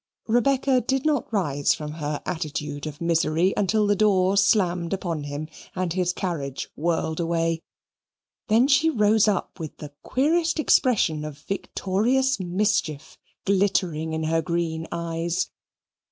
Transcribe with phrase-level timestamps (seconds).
[0.25, 5.47] Rebecca did not rise from her attitude of misery until the door slammed upon him
[5.75, 7.61] and his carriage whirled away.
[8.47, 14.87] Then she rose up with the queerest expression of victorious mischief glittering in her green
[14.91, 15.51] eyes.